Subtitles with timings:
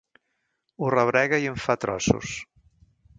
[0.79, 2.33] Ho rebrega i en fa trossos.